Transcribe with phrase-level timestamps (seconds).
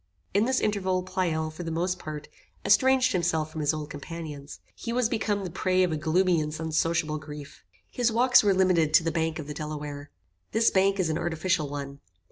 [0.33, 2.27] In this interval, Pleyel, for the most part,
[2.65, 4.59] estranged himself from his old companions.
[4.73, 7.63] He was become the prey of a gloomy and unsociable grief.
[7.91, 10.09] His walks were limited to the bank of the Delaware.
[10.53, 11.99] This bank is an artificial one.